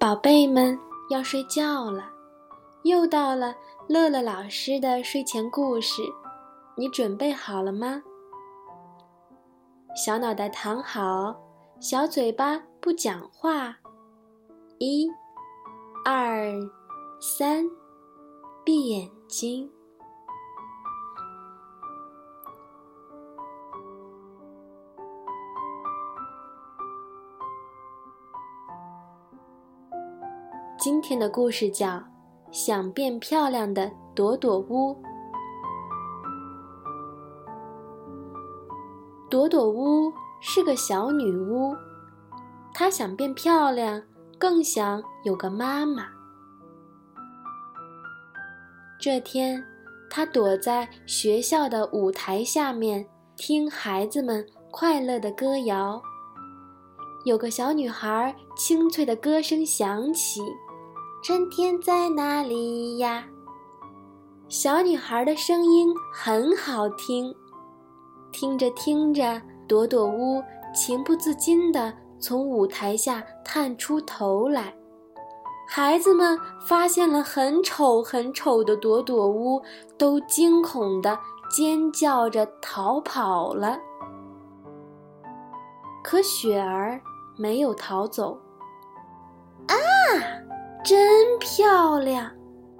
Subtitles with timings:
[0.00, 0.78] 宝贝们
[1.10, 2.10] 要睡觉了，
[2.84, 3.54] 又到了
[3.86, 6.00] 乐乐老师的睡前故事，
[6.74, 8.02] 你准备好了吗？
[9.94, 11.38] 小脑袋躺好，
[11.80, 13.76] 小嘴巴不讲话，
[14.78, 15.06] 一、
[16.02, 16.50] 二、
[17.20, 17.68] 三，
[18.64, 19.70] 闭眼睛。
[30.80, 31.88] 今天的故事叫
[32.50, 34.94] 《想变漂亮的朵朵屋》。
[39.28, 41.76] 朵朵屋是个小女巫，
[42.72, 44.02] 她想变漂亮，
[44.38, 46.06] 更想有个妈妈。
[48.98, 49.62] 这天，
[50.08, 56.00] 她躲在学校的舞台下面，听孩子们快乐的歌谣。
[57.26, 60.40] 有个小女孩清脆的歌声响起。
[61.22, 63.22] 春天在哪里呀？
[64.48, 67.34] 小女孩的声音很好听，
[68.32, 70.42] 听着听着，朵朵乌
[70.74, 74.74] 情不自禁地从舞台下探出头来。
[75.68, 79.60] 孩子们发现了很丑很丑的朵朵乌，
[79.98, 81.18] 都惊恐地
[81.50, 83.78] 尖叫着逃跑了。
[86.02, 86.98] 可雪儿
[87.36, 88.38] 没有逃走。
[90.82, 92.30] 真漂亮，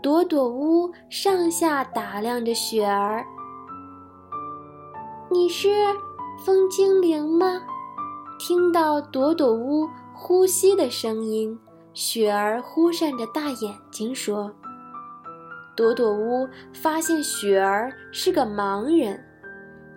[0.00, 3.22] 朵朵屋上下打量着雪儿。
[5.30, 5.68] 你是
[6.42, 7.60] 风精灵吗？
[8.38, 11.58] 听到朵朵屋呼吸的声音，
[11.92, 14.50] 雪儿忽闪着大眼睛说
[15.76, 19.22] ：“朵朵屋发现雪儿是个盲人，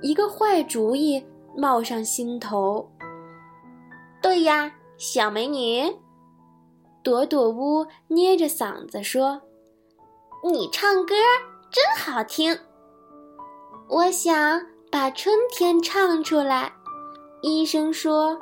[0.00, 1.22] 一个坏主意
[1.54, 2.90] 冒上心头。
[4.22, 5.94] 对呀，小美女。”
[7.02, 9.40] 朵朵屋捏着嗓子说
[10.48, 11.14] ：“你唱歌
[11.70, 12.56] 真好听。
[13.88, 14.60] 我想
[14.90, 16.72] 把春天唱出来。
[17.42, 18.38] 医生说，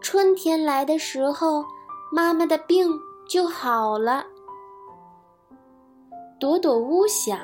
[0.00, 1.64] 春天来的时候，
[2.10, 2.90] 妈妈的病
[3.28, 4.26] 就好了。”
[6.40, 7.38] 朵朵屋想，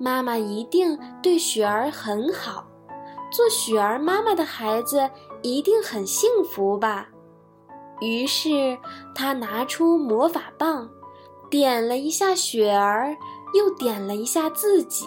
[0.00, 2.66] 妈妈一定对雪儿很好，
[3.30, 5.08] 做雪儿妈妈的孩子
[5.42, 7.08] 一定很幸福吧。
[8.00, 8.78] 于是，
[9.14, 10.88] 他拿出魔法棒，
[11.50, 13.14] 点了一下雪儿，
[13.52, 15.06] 又点了一下自己。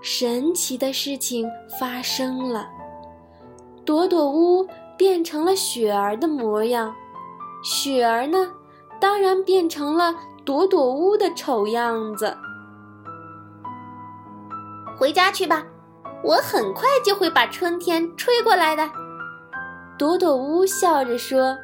[0.00, 2.68] 神奇的事情发生了，
[3.84, 4.66] 朵朵屋
[4.98, 6.94] 变成了雪儿的模样，
[7.62, 8.50] 雪儿呢，
[9.00, 12.36] 当然变成了朵朵屋的丑样子。
[14.98, 15.64] 回家去吧，
[16.22, 18.90] 我很快就会把春天吹过来的。
[19.96, 21.56] 朵朵屋笑着说。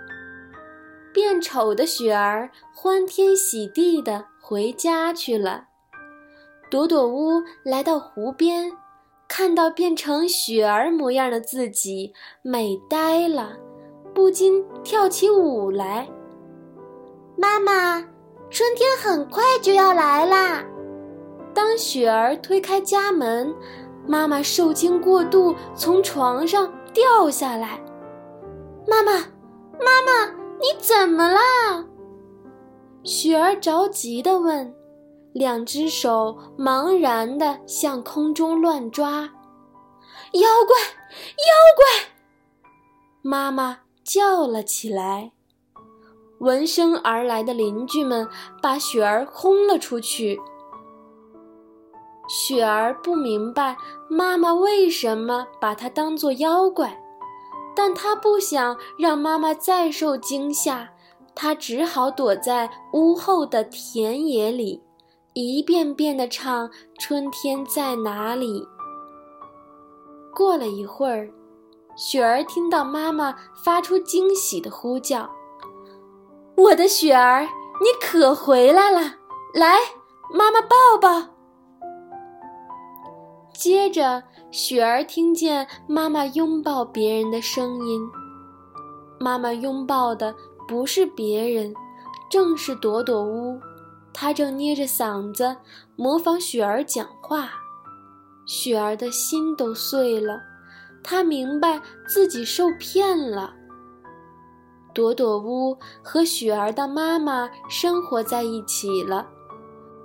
[1.12, 5.65] 变丑的雪儿欢天喜地地回家去了。
[6.71, 8.72] 朵朵屋来到湖边，
[9.28, 12.12] 看到变成雪儿模样的自己，
[12.43, 13.56] 美呆了，
[14.15, 16.09] 不禁跳起舞来。
[17.37, 18.04] 妈妈，
[18.50, 20.65] 春天很快就要来啦！
[21.53, 23.53] 当雪儿推开家门，
[24.06, 27.81] 妈妈受惊过度，从床上掉下来。
[28.87, 29.12] 妈妈，
[29.81, 30.39] 妈妈！
[30.60, 31.41] 你怎么了？
[33.03, 34.75] 雪儿着急地问，
[35.32, 39.22] 两只手茫然地向空中乱抓。
[40.32, 40.76] 妖怪，
[41.38, 42.10] 妖怪！
[43.22, 45.32] 妈妈叫了起来。
[46.41, 48.28] 闻声而来的邻居们
[48.62, 50.38] 把雪儿轰了出去。
[52.28, 53.76] 雪儿不明白
[54.10, 57.00] 妈妈为什么把她当作妖怪。
[57.82, 60.91] 但他不想让妈妈再受惊吓，
[61.34, 64.82] 他只好躲在屋后的田野里，
[65.32, 68.60] 一遍遍地唱《春天在哪里》。
[70.36, 71.30] 过了一会儿，
[71.96, 73.34] 雪儿听到妈妈
[73.64, 75.31] 发出惊喜的呼叫
[76.58, 77.44] ：“我的雪儿，
[77.81, 79.14] 你可回来了！
[79.55, 79.78] 来，
[80.34, 81.28] 妈妈抱抱。”
[83.56, 88.02] 接着，雪儿听见妈妈拥抱别人的声音。
[89.20, 90.35] 妈妈拥抱的
[90.67, 91.73] 不是别人，
[92.29, 93.61] 正是朵朵屋。
[94.12, 95.56] 她正捏着嗓子
[95.94, 97.50] 模仿雪儿讲话。
[98.44, 100.41] 雪儿的心都碎了，
[101.05, 103.55] 她明白自己受骗了。
[104.93, 109.29] 朵朵屋和雪儿的妈妈生活在一起了。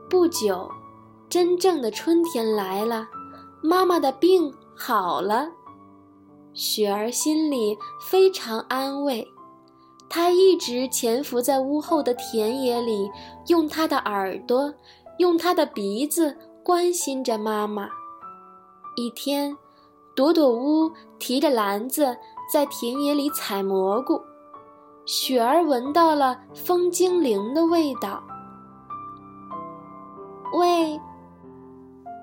[0.07, 0.69] 不久，
[1.27, 3.07] 真正的春天来了。
[3.65, 5.50] 妈妈的病好了，
[6.53, 9.27] 雪儿心里非常安慰。
[10.07, 13.09] 他一直潜伏在屋后的田野里，
[13.47, 14.71] 用他的耳朵，
[15.17, 17.89] 用他的鼻子关心着妈妈。
[18.95, 19.57] 一天，
[20.15, 22.15] 朵朵屋提着篮子
[22.53, 24.21] 在田野里采蘑菇，
[25.07, 28.21] 雪儿闻到了风精灵的味道。
[30.53, 31.01] 喂，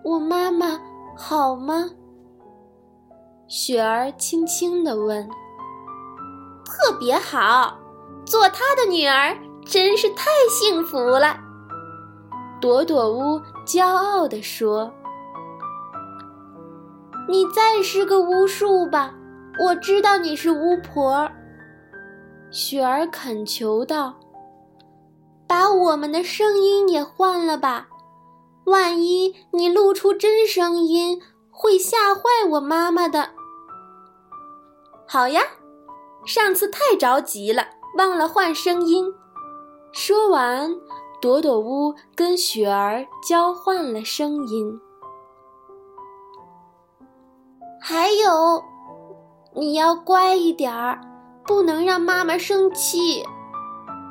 [0.04, 0.80] 我妈妈
[1.16, 1.90] 好吗？
[3.46, 5.28] 雪儿轻轻地问。
[6.64, 7.78] 特别好，
[8.24, 11.38] 做她的女儿真是太幸福了。
[12.60, 14.90] 朵朵乌骄傲地说。
[17.28, 19.14] 你再是个巫术吧，
[19.60, 21.30] 我知道你是巫婆。
[22.50, 24.14] 雪儿恳求道
[25.46, 27.86] ：“把我们的声音也换了吧，
[28.64, 31.20] 万一你露出真声音，
[31.50, 33.30] 会吓坏我妈妈的。”
[35.06, 35.42] 好呀，
[36.24, 37.66] 上次太着急了，
[37.98, 39.12] 忘了换声音。
[39.92, 40.74] 说完，
[41.20, 44.80] 朵朵屋跟雪儿交换了声音。
[47.80, 48.62] 还有，
[49.54, 51.00] 你要乖一点儿，
[51.44, 53.22] 不能让妈妈生气。”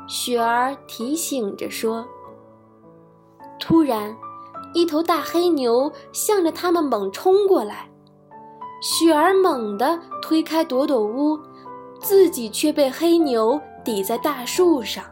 [0.08, 2.06] 雪儿提醒着说。
[3.60, 4.16] 突然，
[4.74, 7.90] 一头大黑牛向着他们猛冲过来，
[8.82, 11.40] 雪儿猛地推开朵朵屋，
[12.00, 15.04] 自己却被黑牛抵在大树上。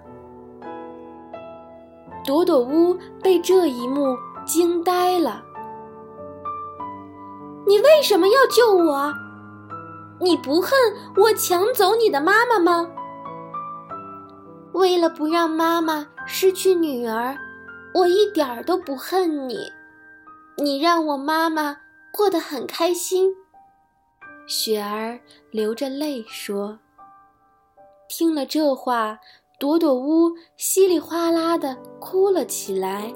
[2.26, 4.16] 朵朵屋被这一幕
[4.46, 5.44] 惊呆了。
[7.66, 9.14] 你为什么要救我？
[10.22, 10.72] 你不恨
[11.16, 12.90] 我抢走你的妈妈吗？
[14.74, 17.36] 为了不让妈妈失去女儿，
[17.94, 19.72] 我一点儿都不恨你。
[20.58, 21.78] 你让我妈妈
[22.12, 23.34] 过得很开心。
[24.48, 25.20] 雪儿
[25.52, 26.80] 流着泪说
[28.10, 29.20] ：“听了这话，
[29.60, 33.14] 朵朵乌稀里哗啦的哭了起来。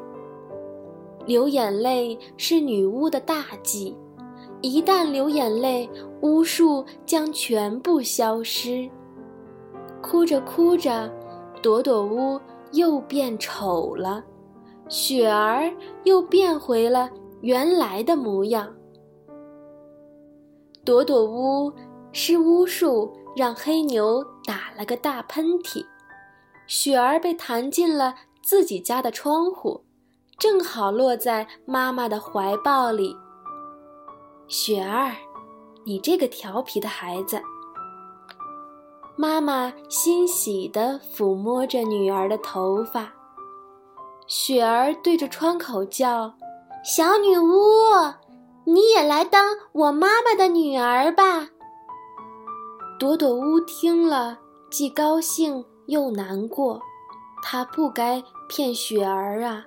[1.26, 3.98] 流眼泪是女巫的大忌。”
[4.62, 5.90] 一旦流眼泪，
[6.22, 8.90] 巫术将全部消失。
[10.02, 11.12] 哭着哭着，
[11.62, 12.40] 朵朵乌
[12.72, 14.24] 又变丑了，
[14.90, 15.72] 雪儿
[16.04, 17.10] 又变回了
[17.42, 18.72] 原来的模样。
[20.86, 21.72] 朵朵巫
[22.12, 25.84] 是巫术让黑牛打了个大喷嚏，
[26.68, 28.14] 雪儿被弹进了
[28.44, 29.84] 自己家的窗户，
[30.38, 33.16] 正好落在妈妈的怀抱里。
[34.48, 35.16] 雪儿，
[35.86, 37.42] 你这个调皮的孩子。
[39.16, 43.12] 妈妈欣喜地抚摸着女儿的头发。
[44.28, 46.34] 雪儿对着窗口叫
[46.84, 47.54] ：“小女巫，
[48.66, 51.48] 你也来当我妈妈的女儿吧。”
[53.00, 54.40] 朵朵乌听了，
[54.72, 56.82] 既高兴又难过。
[57.42, 59.66] 她不该骗雪儿啊，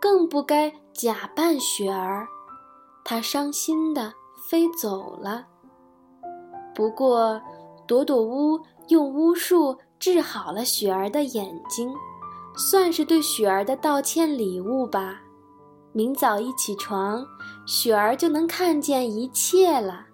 [0.00, 2.26] 更不该假扮雪儿。
[3.04, 4.12] 她伤心的。
[4.48, 5.46] 飞走了。
[6.74, 7.40] 不过，
[7.86, 11.94] 朵朵乌用巫术治好了雪儿的眼睛，
[12.56, 15.20] 算是对雪儿的道歉礼物吧。
[15.92, 17.26] 明早一起床，
[17.66, 20.06] 雪儿就能看见一切了。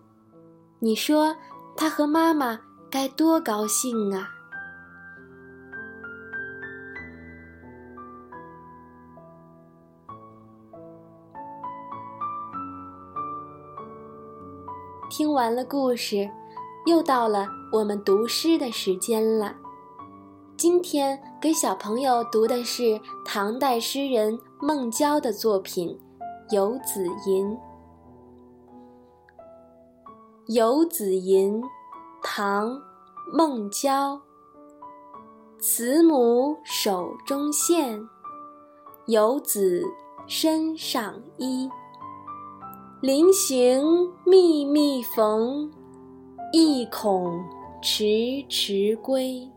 [0.80, 1.36] 你说，
[1.76, 2.58] 她和妈妈
[2.90, 4.30] 该多高兴啊！
[15.10, 16.28] 听完了故事，
[16.86, 19.54] 又到了我们读诗的时间了。
[20.58, 25.96] 今天给小朋友读的是唐代诗人孟郊的作品
[26.52, 27.46] 《游子吟》。
[30.48, 31.62] 《游子吟》，
[32.24, 32.72] 唐·
[33.32, 34.20] 孟郊。
[35.60, 38.04] 慈母手中线，
[39.06, 39.84] 游子
[40.26, 41.70] 身上衣。
[43.00, 45.70] 临行密密缝，
[46.52, 47.40] 意恐
[47.80, 49.48] 迟迟归。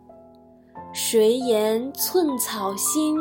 [0.93, 3.17] 谁言寸草心，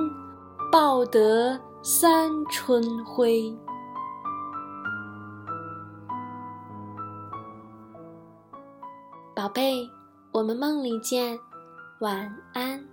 [0.72, 3.56] 报得三春晖？
[9.36, 9.88] 宝贝，
[10.32, 11.38] 我们梦里见，
[12.00, 12.89] 晚安。